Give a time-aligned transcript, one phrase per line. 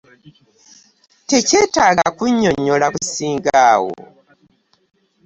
[1.29, 3.93] Tekyetaaga kunnyonnyola kusinga awo.